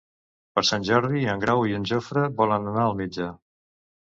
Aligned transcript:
Per 0.53 0.61
Sant 0.69 0.87
Jordi 0.87 1.21
en 1.35 1.43
Grau 1.45 1.63
i 1.73 1.75
en 1.81 1.85
Jofre 1.91 2.25
volen 2.41 2.67
anar 2.73 2.89
al 2.89 2.99
metge. 3.03 3.29